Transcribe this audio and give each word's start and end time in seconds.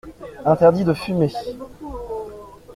Interdit 0.47 0.83
de 0.83 0.95
fumer. 0.95 1.31